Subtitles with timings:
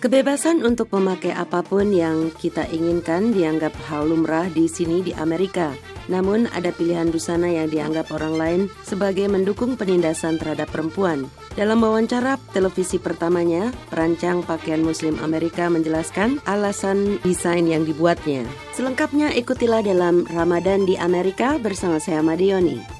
[0.00, 5.76] Kebebasan untuk memakai apa pun yang kita inginkan dianggap hal lumrah di sini di Amerika.
[6.08, 11.28] Namun ada pilihan busana yang dianggap orang lain sebagai mendukung penindasan terhadap perempuan.
[11.52, 18.48] Dalam wawancara televisi pertamanya, perancang pakaian muslim Amerika menjelaskan alasan desain yang dibuatnya.
[18.72, 22.99] Selengkapnya ikutilah dalam Ramadan di Amerika bersama saya Madioni.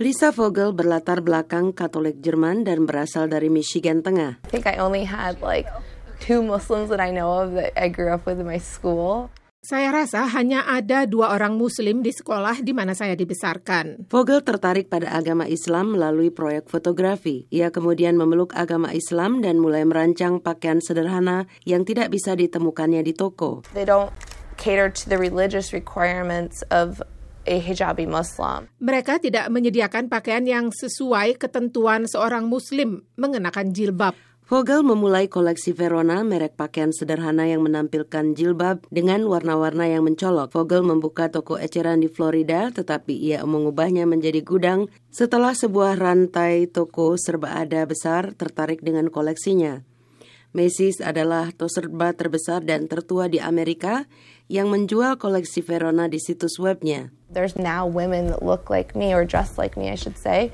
[0.00, 4.40] Lisa Vogel berlatar belakang Katolik Jerman dan berasal dari Michigan Tengah.
[4.40, 5.68] I think I only had like
[6.24, 9.28] two Muslims that I know of that I grew up with in my school.
[9.60, 14.08] Saya rasa hanya ada dua orang Muslim di sekolah di mana saya dibesarkan.
[14.08, 17.44] Vogel tertarik pada agama Islam melalui proyek fotografi.
[17.52, 23.12] Ia kemudian memeluk agama Islam dan mulai merancang pakaian sederhana yang tidak bisa ditemukannya di
[23.12, 23.68] toko.
[23.76, 24.08] They don't
[24.56, 27.04] cater to the religious requirements of
[27.46, 28.68] a hijabi Muslim.
[28.80, 34.16] Mereka tidak menyediakan pakaian yang sesuai ketentuan seorang Muslim mengenakan jilbab.
[34.50, 40.50] Vogel memulai koleksi Verona, merek pakaian sederhana yang menampilkan jilbab dengan warna-warna yang mencolok.
[40.50, 47.14] Vogel membuka toko eceran di Florida, tetapi ia mengubahnya menjadi gudang setelah sebuah rantai toko
[47.14, 49.86] serba ada besar tertarik dengan koleksinya.
[50.50, 54.10] Macy's adalah toko serba terbesar dan tertua di Amerika
[54.50, 57.14] yang menjual koleksi Verona di situs webnya.
[57.30, 60.50] There's now women that look like me or dress like me, I should say,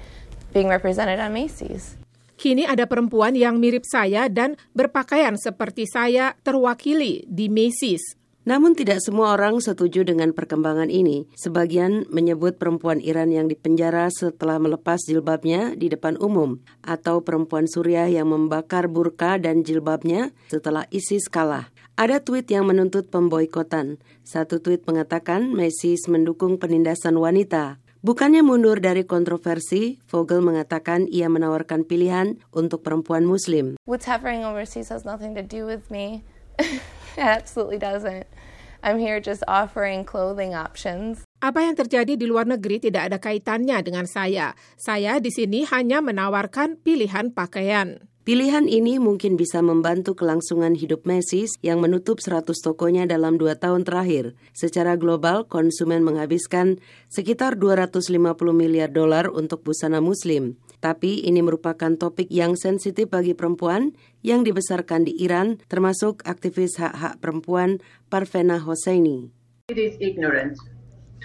[0.53, 1.97] being represented on Macy's.
[2.37, 8.05] Kini ada perempuan yang mirip saya dan berpakaian seperti saya terwakili di Macy's.
[8.47, 11.27] Namun tidak semua orang setuju dengan perkembangan ini.
[11.35, 18.07] Sebagian menyebut perempuan Iran yang dipenjara setelah melepas jilbabnya di depan umum atau perempuan Suriah
[18.07, 21.75] yang membakar burka dan jilbabnya setelah ISIS kalah.
[21.99, 23.99] Ada tweet yang menuntut pemboikotan.
[24.23, 27.83] Satu tweet mengatakan Macy's mendukung penindasan wanita.
[28.07, 33.75] Bukannya mundur dari kontroversi, Vogel mengatakan ia menawarkan pilihan untuk perempuan muslim.
[33.83, 36.23] What's happening overseas has nothing to do with me.
[37.17, 38.29] It absolutely doesn't.
[38.85, 41.25] I'm here just offering clothing options.
[41.41, 44.53] Apa yang terjadi di luar negeri tidak ada kaitannya dengan saya.
[44.77, 48.05] Saya di sini hanya menawarkan pilihan pakaian.
[48.27, 53.87] Pilihan ini mungkin bisa membantu kelangsungan hidup Macy's yang menutup 100 tokonya dalam dua tahun
[53.87, 54.35] terakhir.
[54.51, 58.11] Secara global, konsumen menghabiskan sekitar 250
[58.51, 60.59] miliar dolar untuk busana muslim.
[60.81, 67.19] Tapi ini merupakan topik yang sensitif bagi perempuan yang dibesarkan di Iran, termasuk aktivis hak-hak
[67.21, 67.81] perempuan
[68.13, 69.33] Parvena Hosseini.
[69.73, 70.55] It is ignorant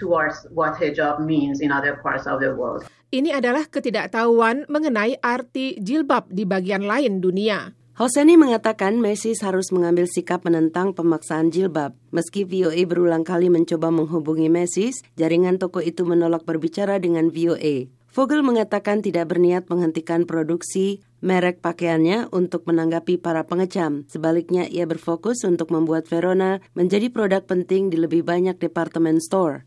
[0.00, 2.88] towards what hijab means in other parts of the world.
[3.12, 7.76] Ini adalah ketidaktahuan mengenai arti jilbab di bagian lain dunia.
[7.92, 11.92] Hoseni mengatakan Macy's harus mengambil sikap menentang pemaksaan jilbab.
[12.08, 17.92] Meski VOA berulang kali mencoba menghubungi Macy's, jaringan toko itu menolak berbicara dengan VOA.
[18.12, 24.04] Vogel mengatakan tidak berniat menghentikan produksi merek pakaiannya untuk menanggapi para pengecam.
[24.04, 29.64] Sebaliknya, ia berfokus untuk membuat Verona menjadi produk penting di lebih banyak departemen store.